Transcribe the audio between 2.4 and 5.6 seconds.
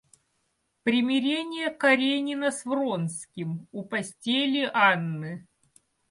с Вронским у постели Анны.